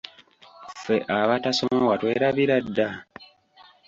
[0.77, 2.89] Ffe abatasoma watwerabira dda!